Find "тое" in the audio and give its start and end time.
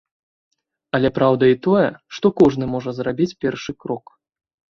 1.67-1.83